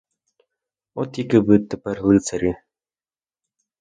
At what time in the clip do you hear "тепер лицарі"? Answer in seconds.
1.59-2.55